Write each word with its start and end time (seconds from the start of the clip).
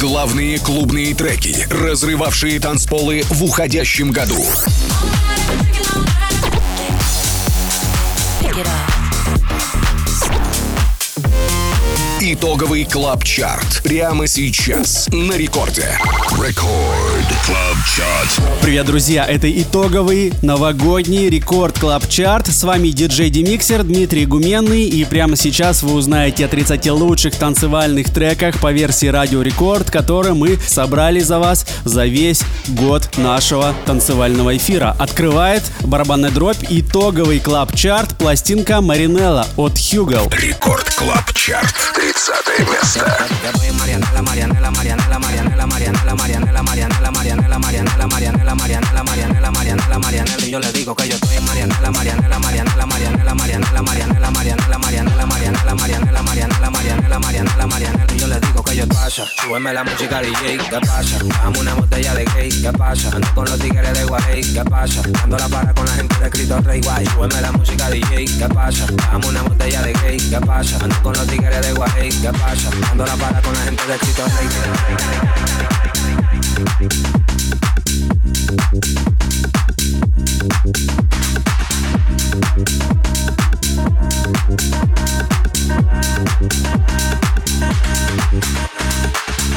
Главные 0.00 0.58
клубные 0.58 1.14
треки, 1.14 1.68
разрывавшие 1.70 2.58
танцполы 2.58 3.22
в 3.28 3.44
уходящем 3.44 4.12
году. 4.12 4.42
Итоговый 12.32 12.84
Club 12.84 13.24
Chart. 13.24 13.82
Прямо 13.82 14.28
сейчас 14.28 15.08
на 15.10 15.32
Рекорде. 15.32 15.98
Record 16.30 17.26
Club 17.44 17.76
Chart. 17.96 18.62
Привет, 18.62 18.86
друзья! 18.86 19.24
Это 19.24 19.50
итоговый 19.50 20.32
новогодний 20.40 21.28
Record 21.28 21.76
Club 21.80 22.08
Chart. 22.08 22.46
С 22.46 22.62
вами 22.62 22.90
диджей 22.90 23.30
Демиксер 23.30 23.82
Дмитрий 23.82 24.26
Гуменный. 24.26 24.84
И 24.84 25.04
прямо 25.04 25.34
сейчас 25.34 25.82
вы 25.82 25.94
узнаете 25.94 26.44
о 26.44 26.48
30 26.48 26.88
лучших 26.90 27.34
танцевальных 27.34 28.10
треках 28.10 28.60
по 28.60 28.70
версии 28.70 29.06
Радио 29.06 29.42
Рекорд, 29.42 29.90
которые 29.90 30.34
мы 30.34 30.56
собрали 30.56 31.18
за 31.18 31.40
вас 31.40 31.66
за 31.84 32.06
весь 32.06 32.42
год 32.68 33.10
нашего 33.16 33.74
танцевального 33.86 34.56
эфира. 34.56 34.94
Открывает 35.00 35.64
барабанная 35.80 36.30
дробь 36.30 36.64
итоговый 36.68 37.40
Клаб 37.40 37.74
Чарт 37.74 38.16
пластинка 38.16 38.80
Маринелла 38.80 39.48
от 39.56 39.72
Хьюгл. 39.80 40.30
Рекорд 40.30 40.94
Клаб 40.94 41.32
Чарт. 41.34 41.74
Yo 42.20 42.32
Cásate 42.34 42.62
en 42.62 42.68
esta. 42.68 43.26
Yo 43.42 43.58
soy 43.58 43.72
Marianela, 43.72 44.20
Marianela, 44.20 44.70
Marianela, 44.70 45.18
Marianela, 45.18 45.66
Marianela, 45.66 46.12
Marianela, 46.12 46.62
Marianela, 46.62 47.58
Marianela, 47.58 47.58
Marianela, 47.58 48.04
Marianela, 48.04 48.54
Marianela, 48.54 49.02
Marianela, 49.02 49.50
Marianela, 49.50 49.98
Marianela. 49.98 50.44
Y 50.44 50.50
yo 50.50 50.60
le 50.60 50.72
digo 50.72 50.94
que 50.94 51.08
yo 51.08 51.14
estoy 51.14 51.40
Marianela, 51.40 51.90
Marianela, 51.90 52.38
Marianela, 52.38 52.86
Marianela, 52.86 53.34
Marianela, 53.34 53.82
Marianela, 53.82 54.30
Marianela, 54.30 54.30
Marianela, 54.30 55.36
Marianela, 55.36 55.76
Marianela, 55.76 56.20
Marianela, 56.20 56.70
Marianela, 56.70 57.18
Marianela, 57.18 57.66
Marianela. 57.66 58.14
Y 58.14 58.18
yo 58.18 58.26
le 58.26 58.40
digo 58.40 58.62
que 58.62 58.76
yo 58.76 58.86
pasa. 58.88 59.24
Súbeme 59.42 59.72
la 59.72 59.84
música 59.84 60.20
DJ, 60.20 60.58
¿qué 60.58 60.80
pasa? 60.86 61.18
Dame 61.42 61.58
una 61.58 61.74
botella 61.74 62.14
de 62.14 62.24
gay, 62.26 62.48
¿qué 62.50 62.72
pasa? 62.72 63.10
Ando 63.14 63.34
con 63.34 63.44
los 63.46 63.58
tigres 63.58 63.92
de 63.92 64.04
Guay, 64.04 64.40
¿qué 64.52 64.64
pasa? 64.64 65.02
Ando 65.24 65.38
la 65.38 65.48
para 65.48 65.74
con 65.74 65.86
la 65.86 65.92
gente 65.92 66.14
de 66.18 66.24
escrito 66.26 66.60
Rey 66.60 66.80
Guay. 66.80 67.06
Súbeme 67.06 67.40
la 67.40 67.52
música 67.52 67.90
DJ, 67.90 68.24
¿qué 68.26 68.48
pasa? 68.54 68.86
Dame 69.10 69.26
una 69.26 69.42
botella 69.42 69.82
de 69.82 69.92
gay, 69.94 70.18
¿qué 70.18 70.40
pasa? 70.40 70.78
Ando 70.82 71.02
con 71.02 71.12
los 71.14 71.26
tigres 71.26 71.66
de 71.66 71.72
Guay. 71.72 72.09
Ey, 72.10 72.16
¿qué 72.22 72.32
pasa? 72.32 72.70
La 72.96 73.16
para 73.16 73.40
con 73.40 73.54
la 73.54 73.60
gente 73.60 73.82
de 73.86 73.98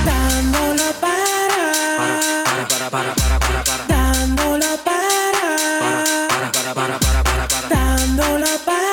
Dándolo 0.06 0.94
para. 1.02 1.24
Para, 2.46 2.68
para, 2.68 3.16
para, 3.16 3.40
para, 3.40 3.64
para. 3.64 3.86
Dándolo 3.88 4.78
para. 4.86 6.06
Para, 6.30 6.52
para, 6.52 6.74
para, 6.74 7.00
para, 7.00 7.24
para, 7.24 7.48
para. 7.48 7.70
Dándolo 7.70 8.60
para. 8.66 8.93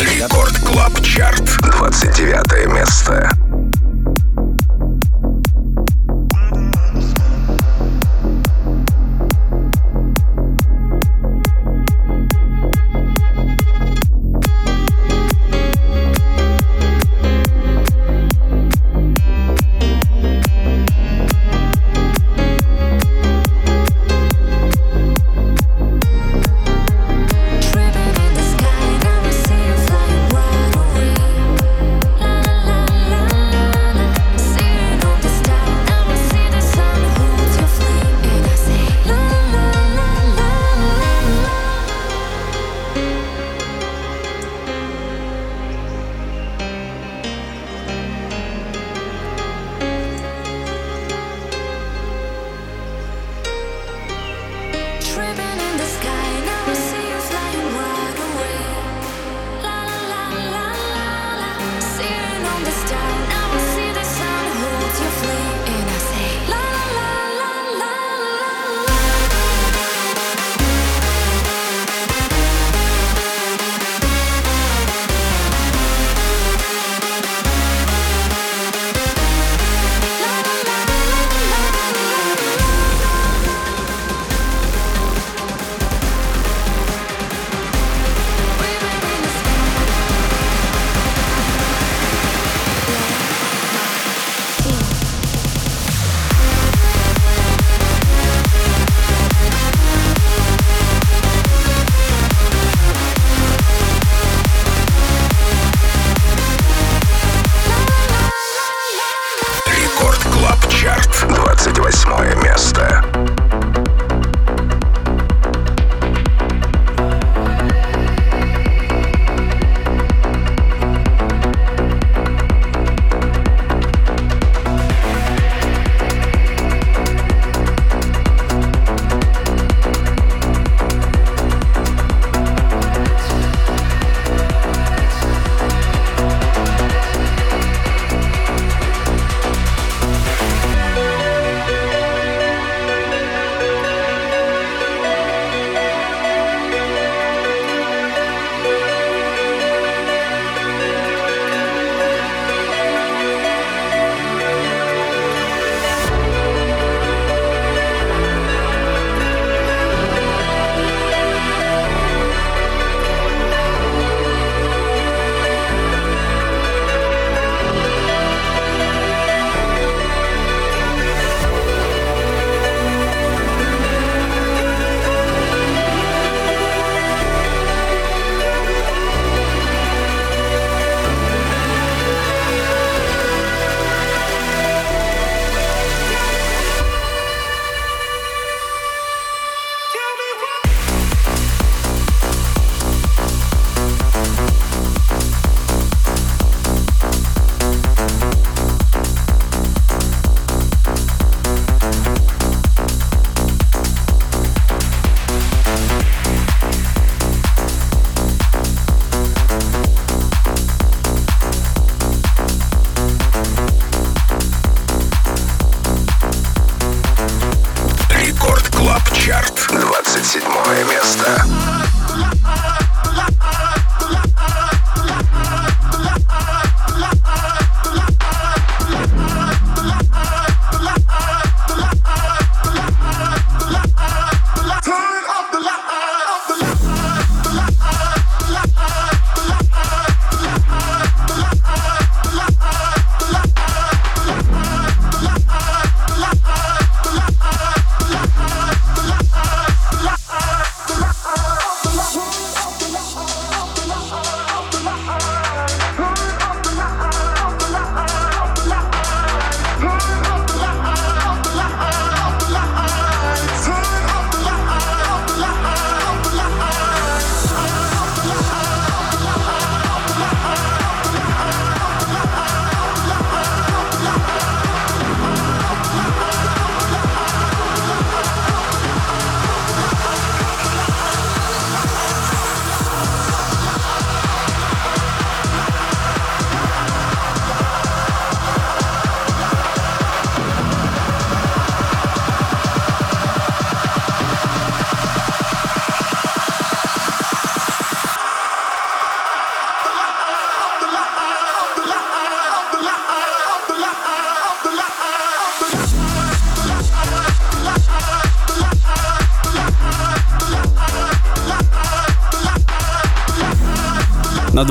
Рекорд 0.00 0.58
Клаб 0.58 1.00
Чарт, 1.02 1.44
29 1.62 2.66
место. 2.72 3.43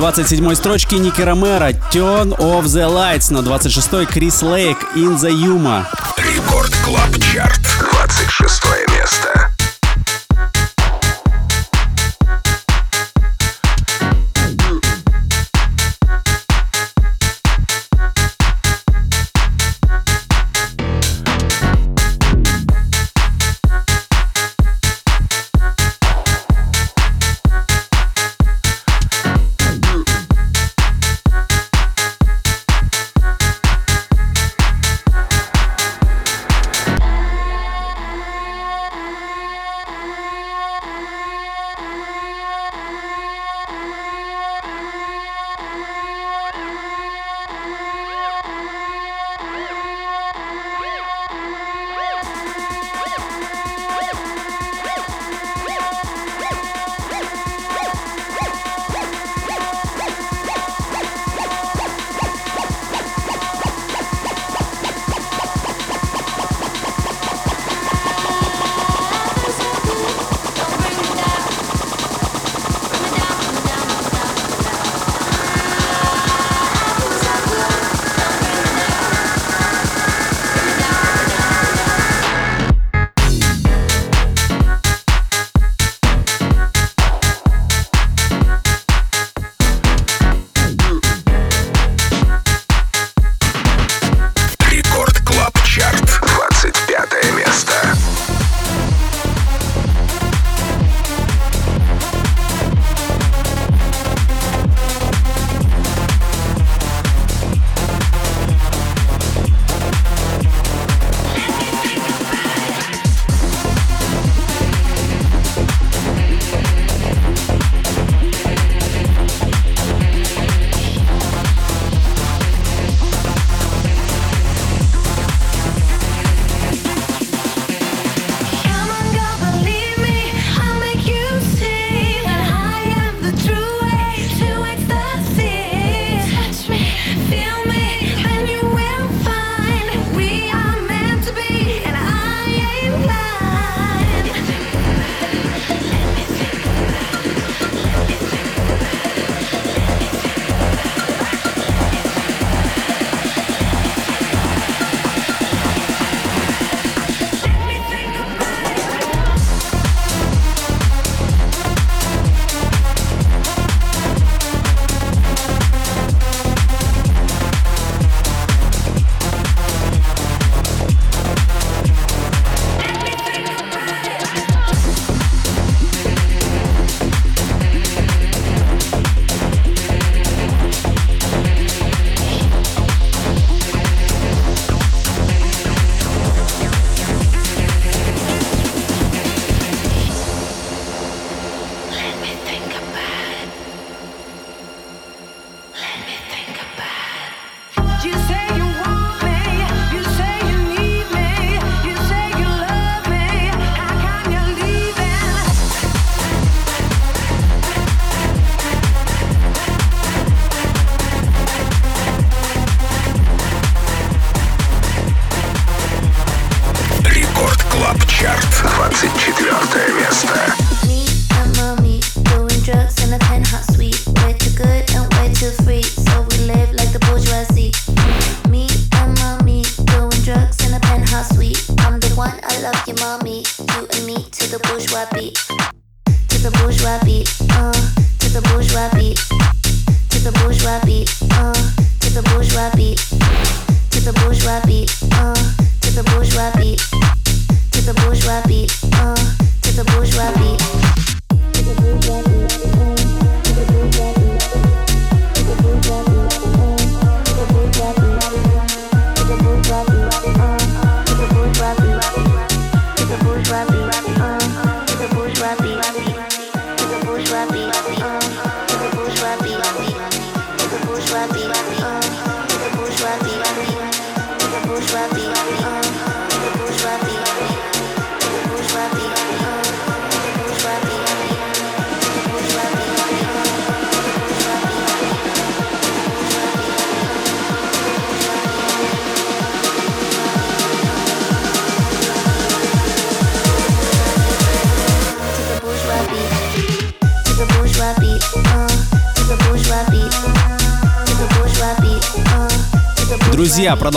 27 0.03 0.55
строчки 0.55 0.95
Nicky 0.95 1.21
Romero, 1.21 1.69
Turn 1.93 2.37
Off 2.37 2.63
the 2.63 2.85
Lights. 2.89 3.31
На 3.31 3.37
26-й 3.37 4.05
Chris 4.05 4.41
Lake, 4.41 4.77
In 4.97 5.15
the 5.15 5.31
Yuma. 5.31 5.85
Record 6.17 6.75
Club 6.83 7.17
Chart. 7.19 7.72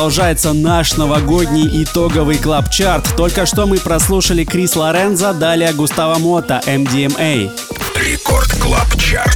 Продолжается 0.07 0.53
наш 0.53 0.97
новогодний 0.97 1.83
итоговый 1.83 2.39
Club 2.39 2.70
Chart. 2.70 3.17
Только 3.17 3.45
что 3.45 3.67
мы 3.67 3.79
прослушали 3.79 4.45
Chris 4.45 4.77
Lorenzo, 4.77 5.33
далее 5.33 5.73
Gustavo 5.73 6.21
Mota, 6.21 6.63
MDMA. 6.65 7.51
Рекорд 7.97 8.53
Клаб-чарт, 8.53 9.36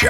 Наш 0.00 0.08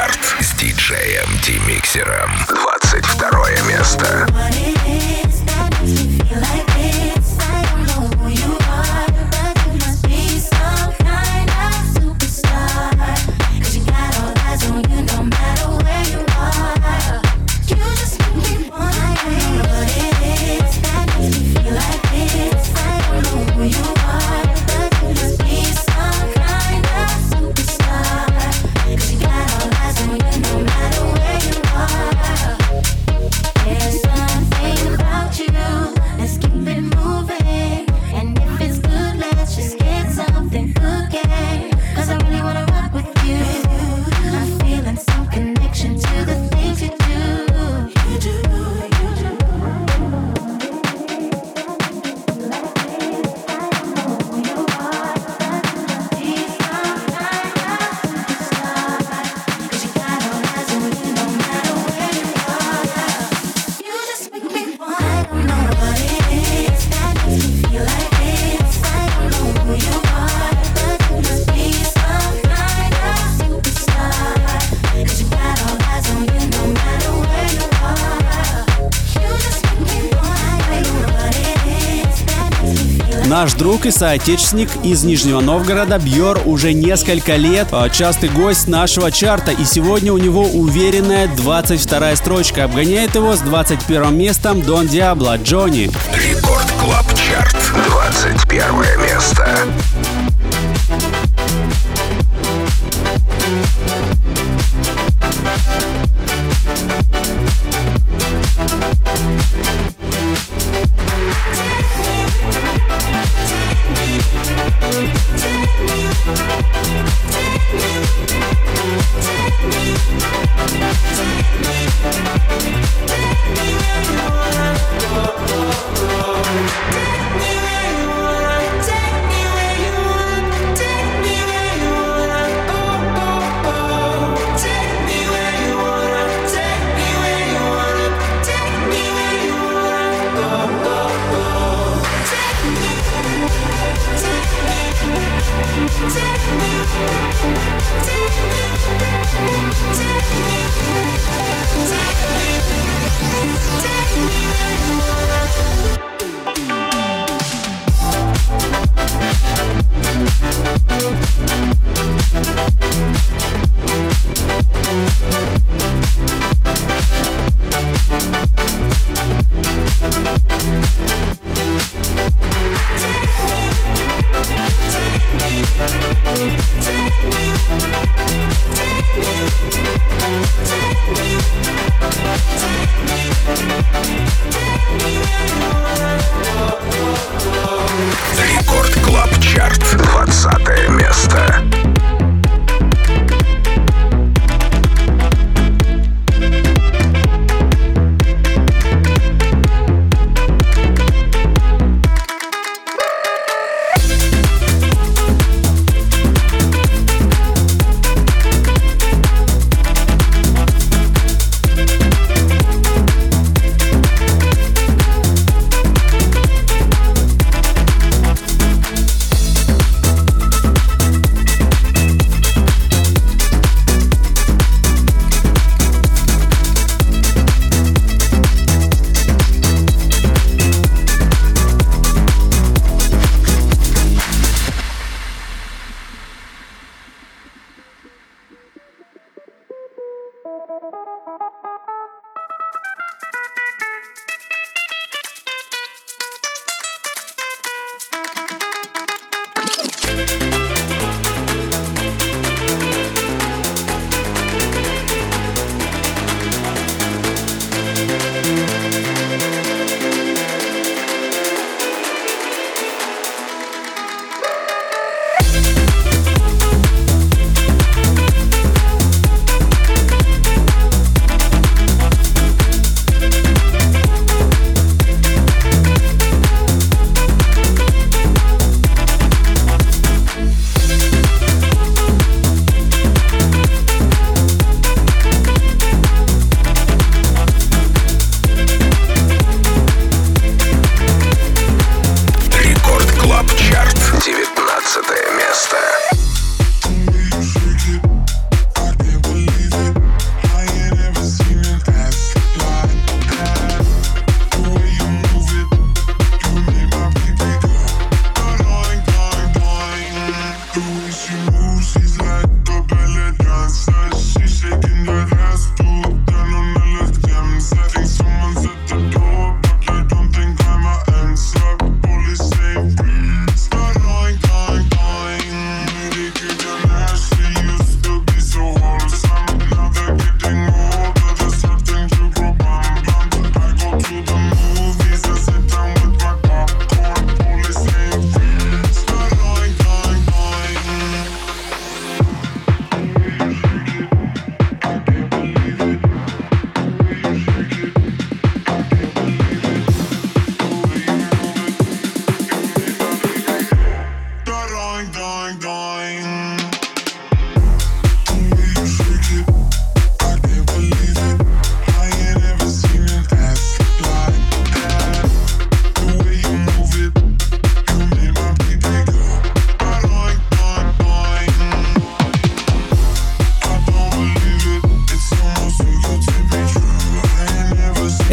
друг 83.80 83.94
и 83.94 83.96
соотечественник 83.96 84.68
из 84.84 85.04
Нижнего 85.04 85.40
Новгорода 85.40 85.98
Бьор 85.98 86.42
уже 86.44 86.74
несколько 86.74 87.36
лет 87.36 87.68
а, 87.72 87.88
частый 87.88 88.28
гость 88.28 88.68
нашего 88.68 89.10
чарта, 89.10 89.52
и 89.52 89.64
сегодня 89.64 90.12
у 90.12 90.18
него 90.18 90.42
уверенная 90.42 91.28
22 91.28 92.16
строчка. 92.16 92.64
Обгоняет 92.64 93.14
его 93.14 93.34
с 93.34 93.40
21 93.40 94.14
местом 94.14 94.60
Don 94.60 94.86
Diablo 94.86 95.38
Джонни. 95.38 95.90
Record 96.12 96.70
Club 96.78 97.06
Chart, 97.14 97.56
21 97.86 99.02
место. 99.02 99.48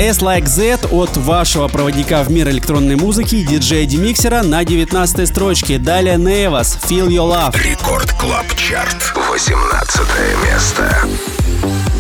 S 0.07 0.21
Like 0.21 0.47
Z 0.47 0.87
от 0.89 1.17
вашего 1.17 1.67
проводника 1.67 2.23
в 2.23 2.31
мир 2.31 2.47
электронной 2.47 2.95
музыки, 2.95 3.43
диджея 3.43 3.85
Демиксера 3.85 4.41
на 4.41 4.63
19 4.63 5.27
строчке. 5.27 5.79
Далее 5.79 6.15
Невас, 6.15 6.77
Feel 6.81 7.09
Your 7.09 7.29
Love. 7.29 7.61
Рекорд 7.61 8.13
Клаб 8.13 8.45
Чарт, 8.55 9.13
18 9.29 10.01
место. 10.45 11.96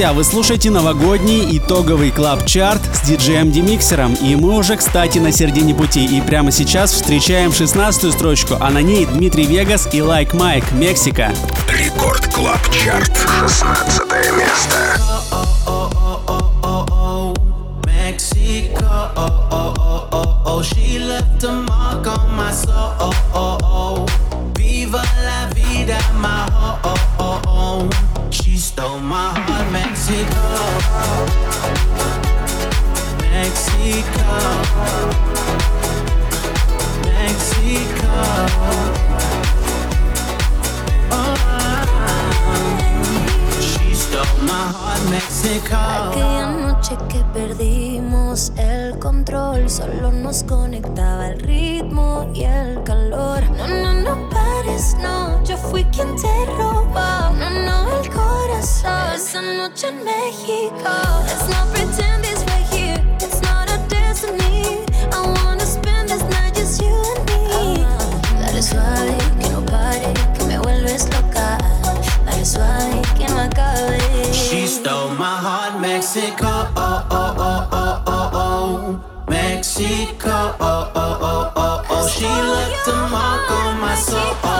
Друзья, 0.00 0.14
вы 0.14 0.24
слушаете 0.24 0.70
новогодний 0.70 1.58
итоговый 1.58 2.10
Club 2.10 2.41
Chart 2.41 2.80
с 2.94 3.06
диджеем 3.06 3.52
Демиксером. 3.52 4.14
И 4.14 4.34
мы 4.34 4.56
уже, 4.56 4.76
кстати, 4.76 5.18
на 5.18 5.30
середине 5.30 5.74
пути. 5.74 6.06
И 6.06 6.22
прямо 6.22 6.50
сейчас 6.50 6.94
встречаем 6.94 7.52
16 7.52 8.10
строчку, 8.10 8.56
а 8.58 8.70
на 8.70 8.80
ней 8.80 9.04
Dimitri 9.04 9.44
Vegas 9.44 9.92
и 9.92 10.00
Like 10.00 10.32
Mike, 10.32 10.72
Мексика. 10.72 11.34
Record 11.68 12.26
Club 12.32 12.65
Chart, 12.65 13.14
16 13.40 14.00
место. 14.38 14.96
She 20.62 20.98
left 20.98 21.44
a 21.44 21.52
mark 21.52 22.06
on 22.06 22.36
my 22.36 22.50
soul. 22.52 23.49
Oh. 33.92 34.70
Aquella 45.72 46.46
noche 46.46 46.96
que 47.08 47.24
perdimos 47.32 48.52
el 48.56 48.98
control, 48.98 49.68
solo 49.68 50.12
nos 50.12 50.44
conectaba 50.44 51.28
el 51.28 51.40
ritmo 51.40 52.30
y 52.32 52.44
el 52.44 52.82
calor. 52.84 53.42
No, 53.56 53.66
no, 53.66 53.92
no 53.92 54.30
pares, 54.30 54.96
no, 55.00 55.42
yo 55.44 55.56
fui 55.56 55.84
quien 55.86 56.14
te 56.16 56.46
robó. 56.46 57.30
No, 57.38 57.50
no, 57.50 58.00
el 58.00 58.10
corazón. 58.10 59.14
Esa 59.14 59.42
noche 59.42 59.88
en 59.88 60.04
México. 60.04 60.90
Let's 61.26 61.48
not 61.48 61.68
pretend 61.72 62.24
this 62.24 62.49
Mexico. 76.12 76.44
Oh, 76.44 77.06
oh, 77.08 77.34
oh, 77.38 77.68
oh, 77.70 78.02
oh, 78.04 78.30
oh. 78.34 79.24
Mexico. 79.30 80.56
Oh, 80.58 80.90
oh, 80.92 81.18
oh, 81.22 81.52
oh, 81.54 81.86
oh. 81.88 82.08
She 82.08 82.24
left 82.26 82.88
a 82.88 83.08
mark 83.12 83.50
on 83.52 83.80
my 83.80 83.94
soul. 83.94 84.59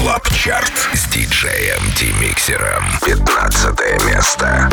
Клаб 0.00 0.26
Чарт 0.30 0.72
с 0.94 1.08
диджеем 1.08 1.82
Демиксером. 1.94 2.84
15 3.04 4.06
место. 4.06 4.70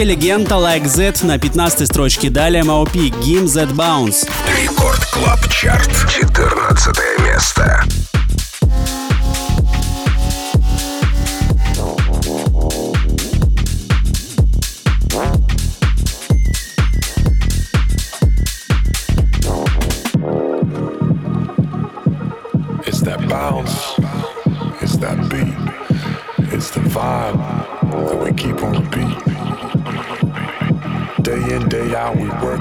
Kirby 0.00 0.04
Легенда 0.04 0.54
Like 0.54 0.86
Z 0.86 1.26
на 1.26 1.38
15 1.38 1.86
строчке. 1.86 2.30
Далее 2.30 2.64
Маопи 2.64 3.12
Гим 3.22 3.46
Z 3.46 3.64
Bounce. 3.72 4.26
Рекорд 4.62 5.04
Клаб 5.06 5.46
Чарт. 5.50 5.90
14 6.08 6.96
место. 7.18 7.84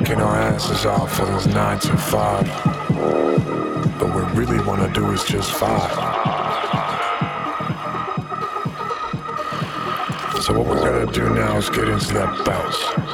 Working 0.09 0.25
our 0.25 0.37
asses 0.37 0.87
off 0.87 1.15
for 1.15 1.25
those 1.25 1.45
nine 1.47 1.79
to 1.79 1.95
five. 1.95 2.47
But 3.99 4.09
what 4.09 4.33
we 4.33 4.39
really 4.43 4.65
wanna 4.65 4.91
do 4.91 5.11
is 5.11 5.23
just 5.23 5.51
vibe. 5.51 5.91
So 10.41 10.57
what 10.57 10.65
we're 10.65 10.79
gonna 10.79 11.11
do 11.11 11.29
now 11.29 11.57
is 11.57 11.69
get 11.69 11.87
into 11.87 12.13
that 12.13 12.43
bounce. 12.43 13.08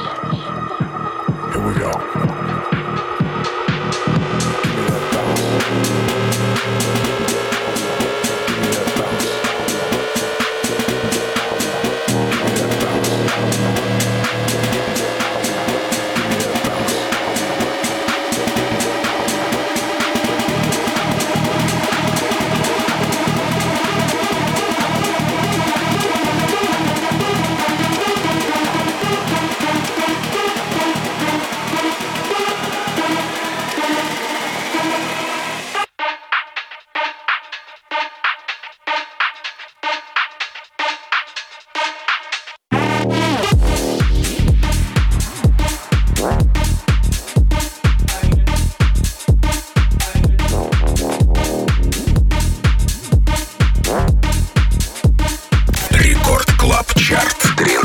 Чарт. 56.96 57.54
Три. 57.56 57.75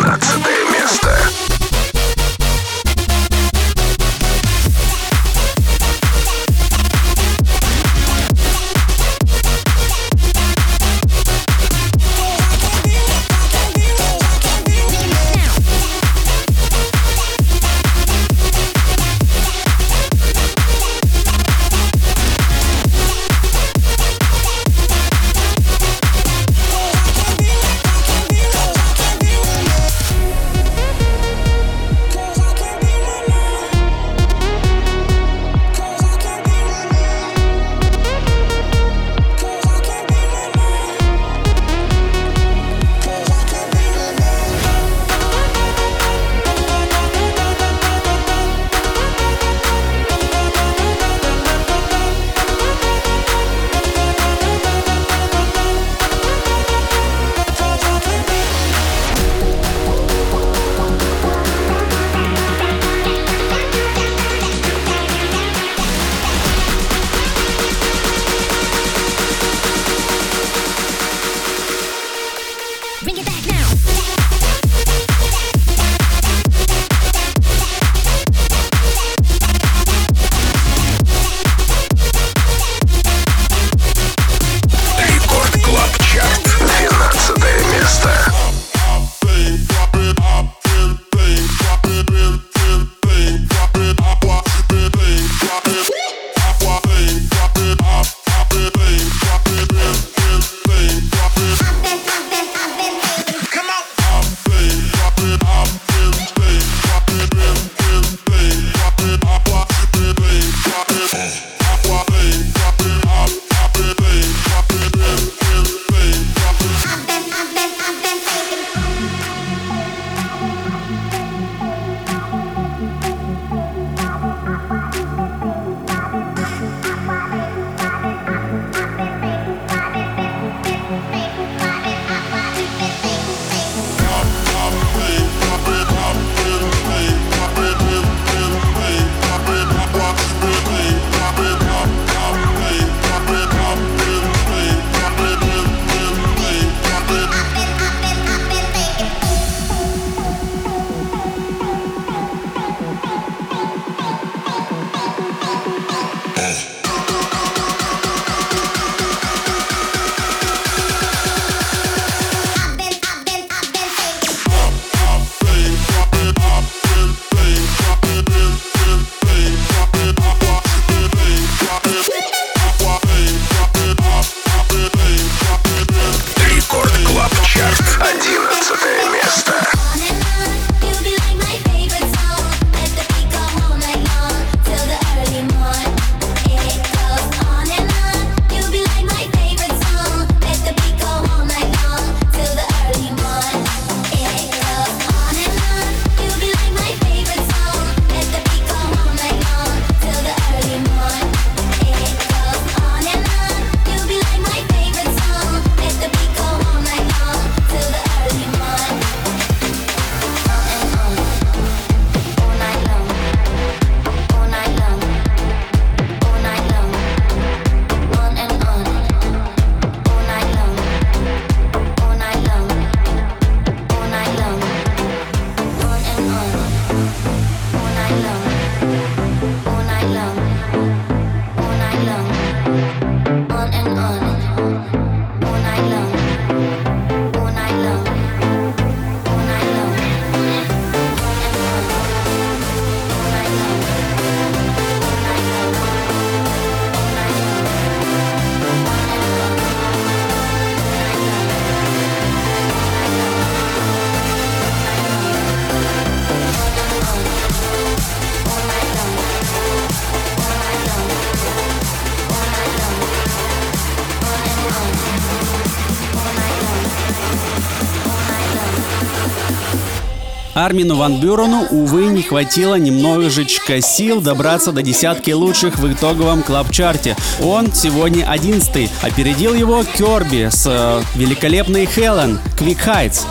Армину 270.65 270.95
Ван 270.95 271.19
Бюрену, 271.19 271.65
увы, 271.71 272.05
не 272.05 272.21
хватило 272.21 272.75
немножечко 272.75 273.81
сил 273.81 274.21
добраться 274.21 274.71
до 274.71 274.83
десятки 274.83 275.31
лучших 275.31 275.79
в 275.79 275.91
итоговом 275.91 276.43
клаб-чарте. 276.43 277.15
Он 277.41 277.73
сегодня 277.73 278.29
одиннадцатый. 278.29 278.89
Опередил 279.01 279.55
его 279.55 279.83
Керби 279.83 280.49
с 280.51 280.67
э, 280.67 281.01
великолепной 281.15 281.87
Хелен 281.87 282.39
Quick 282.59 282.85
Heights. 282.85 283.25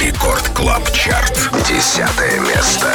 Рекорд 0.00 0.48
Клаб 0.54 0.92
Чарт. 0.92 1.50
Десятое 1.68 2.38
место. 2.40 2.86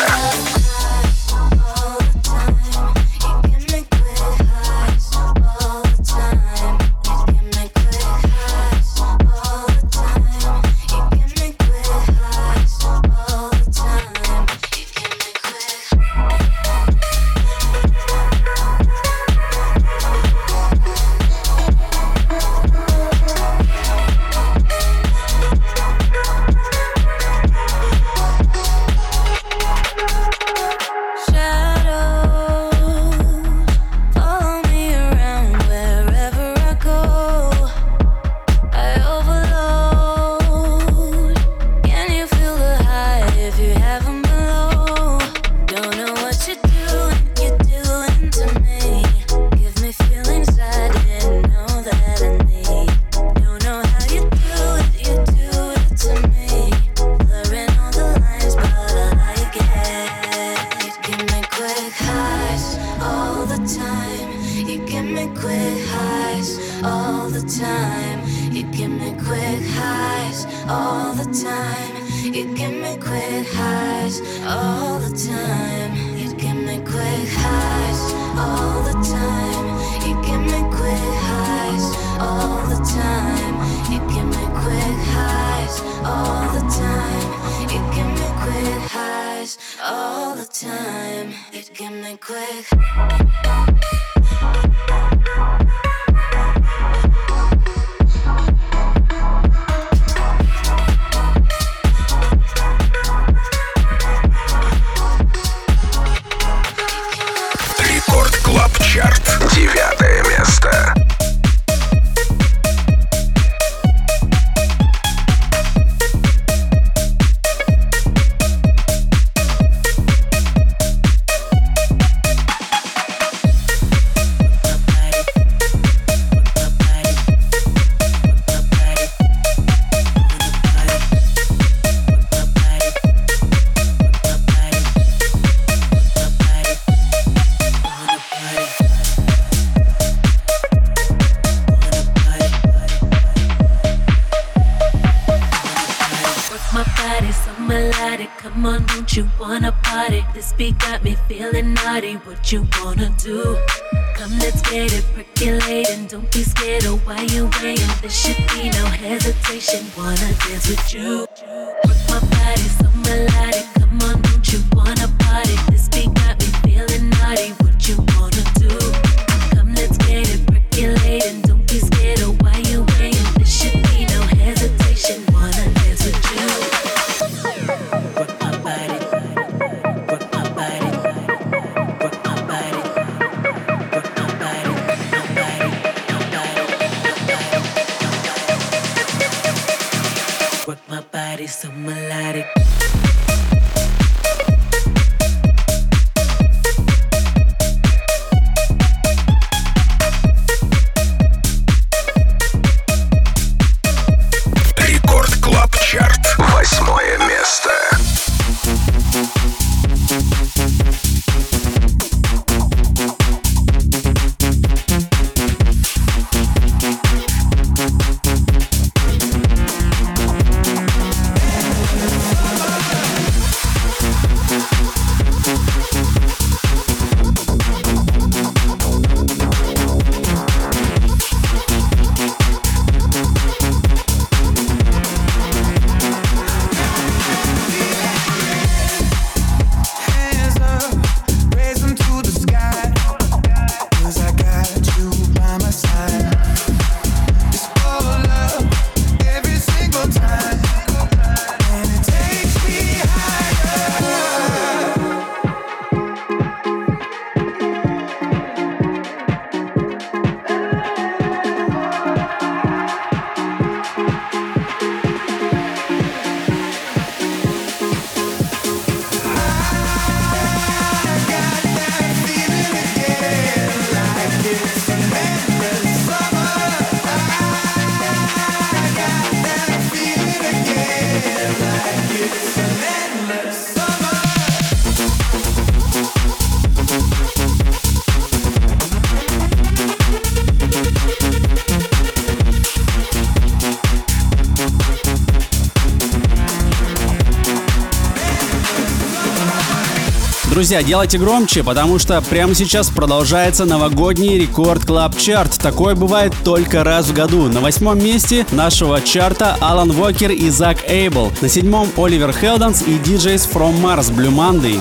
Друзья, 300.62 300.84
делайте 300.84 301.18
громче, 301.18 301.64
потому 301.64 301.98
что 301.98 302.22
прямо 302.22 302.54
сейчас 302.54 302.90
продолжается 302.90 303.66
новогодний 303.66 304.38
Record 304.38 304.86
Club 304.86 305.18
Chart. 305.18 305.58
Такое 305.58 305.96
бывает 305.96 306.36
только 306.44 306.84
раз 306.84 307.08
в 307.08 307.14
году. 307.14 307.48
На 307.48 307.62
восьмом 307.62 307.98
месте 307.98 308.46
нашего 308.52 309.02
чарта 309.02 309.58
Alan 309.60 309.92
Walker 309.92 310.30
и 310.30 310.52
Zak 310.52 310.88
Abel. 310.88 311.32
На 311.42 311.50
седьмом 311.50 311.90
Oliver 311.98 312.32
Heldens 312.32 312.84
и 312.84 312.92
DJs 313.00 313.52
From 313.52 313.82
Mars 313.82 314.16
Blue 314.16 314.30
Monday. 314.30 314.80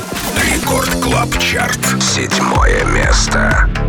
Record 0.54 0.90
Club 1.02 1.30
Chart. 1.38 1.80
Седьмое 2.02 2.84
место. 2.84 3.79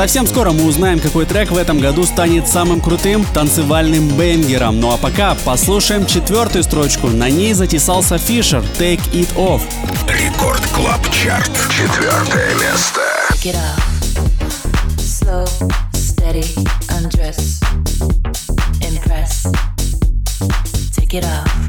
Совсем 0.00 0.26
скоро 0.26 0.52
мы 0.52 0.64
узнаем, 0.64 0.98
какой 0.98 1.26
трек 1.26 1.50
в 1.50 1.58
этом 1.58 1.78
году 1.78 2.04
станет 2.04 2.48
самым 2.48 2.80
крутым 2.80 3.22
танцевальным 3.34 4.08
бенгером. 4.16 4.80
Ну 4.80 4.94
а 4.94 4.96
пока 4.96 5.34
послушаем 5.44 6.06
четвертую 6.06 6.64
строчку. 6.64 7.08
На 7.08 7.28
ней 7.28 7.52
затесался 7.52 8.16
Фишер 8.16 8.64
«Take 8.78 9.02
It 9.12 9.28
Off». 9.36 9.60
Record 10.08 10.66
Club 10.68 11.02
Chart. 11.10 11.50
Четвертое 11.68 12.54
место. 12.54 13.00
Take 13.30 13.52
it 13.52 13.56
off. 13.56 13.76
Slow, 14.96 15.44
steady, 15.92 16.46
undress. 16.88 17.60
Impress. 18.80 19.52
Take 20.96 21.12
it 21.12 21.24
off. 21.26 21.59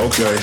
Okay. 0.00 0.24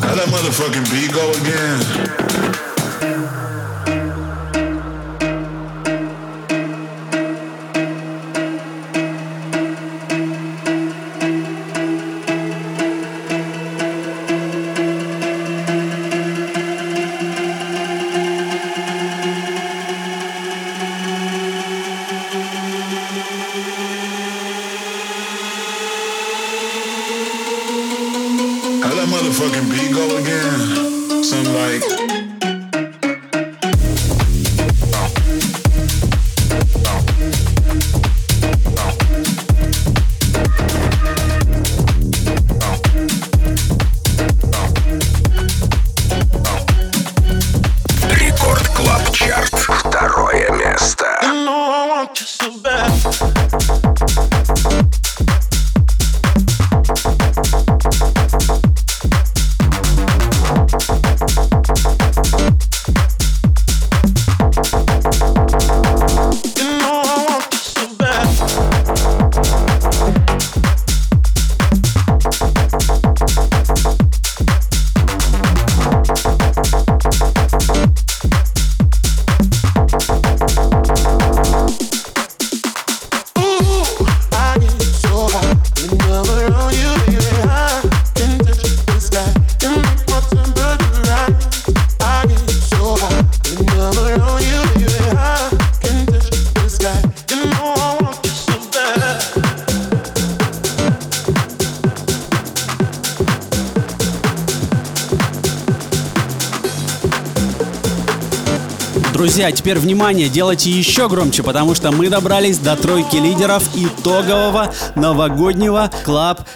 How 0.00 0.14
that 0.14 0.28
motherfucking 0.28 0.90
beat 0.90 1.12
go 1.12 1.30
again? 1.32 2.33
Друзья, 109.24 109.50
теперь 109.52 109.78
внимание, 109.78 110.28
делайте 110.28 110.68
еще 110.70 111.08
громче, 111.08 111.42
потому 111.42 111.74
что 111.74 111.90
мы 111.90 112.10
добрались 112.10 112.58
до 112.58 112.76
тройки 112.76 113.16
лидеров 113.16 113.66
итогового 113.74 114.70
новогоднего 114.96 115.90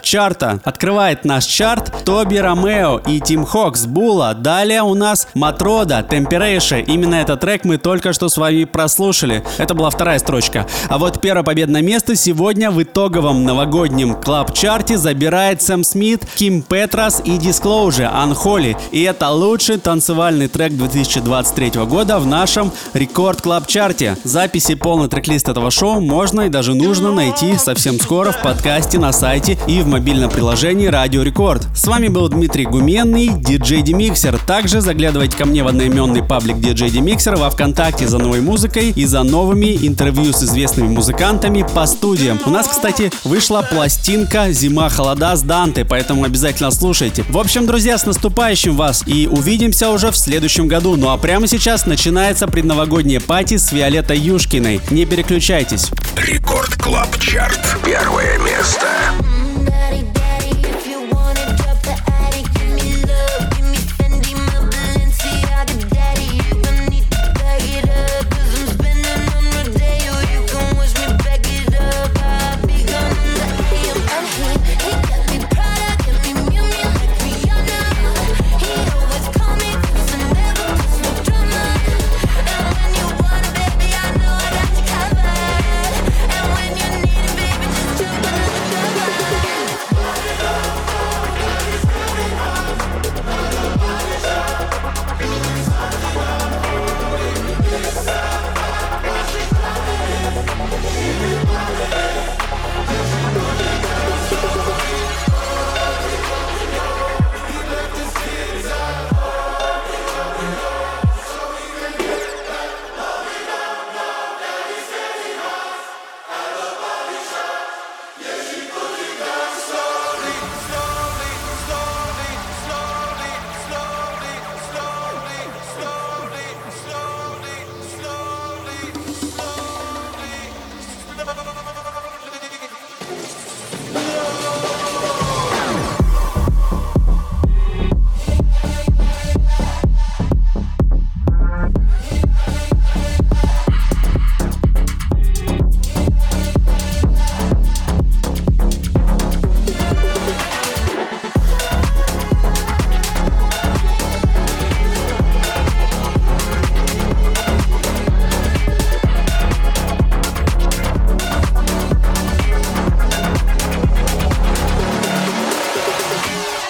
клаб-чарта. 0.09 0.61
Открывает 0.65 1.25
наш 1.25 1.45
чарт 1.45 1.93
Тоби 2.05 2.37
Ромео 2.37 2.99
и 3.07 3.21
Tim 3.21 3.45
Hox 3.45 3.87
Була. 3.87 4.35
Далее 4.35 4.83
у 4.83 4.95
нас 4.95 5.29
Matroda, 5.35 6.07
Temperature. 6.09 6.81
Именно 6.81 7.17
этот 7.17 7.41
трек 7.41 7.65
мы 7.65 7.77
только 7.77 8.13
что 8.13 8.29
с 8.29 8.37
вами 8.37 8.65
прослушали. 8.65 9.45
Это 9.59 9.75
была 9.75 9.91
вторая 9.91 10.19
строчка. 10.19 10.67
А 10.89 10.99
вот 10.99 11.21
первое 11.21 11.43
победное 11.43 11.83
место 11.83 12.17
сегодня 12.17 12.71
в 12.71 12.83
итоговом 12.83 13.45
новогоднем 13.45 14.15
клаб-чарте 14.15 14.97
забирает 14.97 15.61
Sam 15.61 15.85
Smith, 15.85 16.25
Kim 16.37 16.63
Petras 16.63 17.21
и 17.25 17.37
Disclosure 17.37 18.11
Unholy. 18.11 18.77
И 18.93 19.03
это 19.03 19.29
лучший 19.31 19.79
танцевальный 19.79 20.49
трек 20.49 20.73
2023 20.73 21.83
года 21.85 22.19
в 22.19 22.27
нашем 22.27 22.73
Record 22.95 23.43
Club 23.43 23.67
Chart 23.67 24.02
е. 24.02 24.17
Записи 24.25 24.75
полный 24.75 25.09
трек-лист 25.09 25.49
этого 25.49 25.71
шоу 25.71 26.01
можно 26.01 26.43
и 26.43 26.49
даже 26.49 26.75
нужно 26.75 27.13
найти 27.13 27.59
совсем 27.59 28.01
скоро 28.01 28.33
в 28.33 28.43
подкасте 28.43 28.99
на 28.99 29.13
сайте 29.13 29.59
и 29.67 29.83
в 29.83 29.98
мобильном 29.99 30.31
приложении 30.31 30.87
Радио 30.87 31.23
Рекорд. 31.23 31.67
С 31.75 31.85
вами 31.89 32.07
был 32.07 32.29
Дмитрий 32.29 32.67
Гуменный, 32.67 33.31
диджей 33.35 33.83
Демиксер. 33.83 34.39
Также 34.39 34.81
заглядывайте 34.81 35.37
ко 35.37 35.45
мне 35.45 35.65
в 35.65 35.67
одноименный 35.67 36.23
паблик 36.23 36.61
диджей 36.61 36.89
Демиксер 36.89 37.35
во 37.35 37.51
Вконтакте 37.51 38.07
за 38.07 38.19
новой 38.19 38.41
музыкой 38.41 38.93
и 38.95 39.05
за 39.07 39.25
новыми 39.25 39.77
интервью 39.85 40.33
с 40.33 40.45
известными 40.45 40.87
музыкантами 40.87 41.67
по 41.75 41.85
студиям. 41.87 42.39
У 42.47 42.51
нас, 42.51 42.69
кстати, 42.69 43.11
вышла 43.25 43.67
пластинка 43.69 44.53
«Зима 44.53 44.89
холода» 44.89 45.35
с 45.35 45.43
Данте, 45.43 45.85
поэтому 45.85 46.23
обязательно 46.23 46.71
слушайте. 46.71 47.25
В 47.29 47.37
общем, 47.37 47.67
друзья, 47.67 47.99
с 47.99 48.07
наступающим 48.07 48.77
вас 48.77 49.03
и 49.05 49.27
увидимся 49.27 49.91
уже 49.91 50.13
в 50.13 50.17
следующем 50.17 50.69
году. 50.69 50.95
Ну 50.95 51.11
а 51.11 51.17
прямо 51.17 51.49
сейчас 51.49 51.87
начинается 51.87 52.47
предновогодняя 52.47 53.19
party 53.19 53.57
с 53.57 53.73
Виолеттой 53.73 54.19
Юшкиной. 54.19 54.81
Не 54.91 55.07
переключайтесь. 55.07 55.91
Record 56.17 56.77
Club 56.77 57.19
Chart. 57.19 57.79
Первое 57.85 58.39
место. 58.39 58.87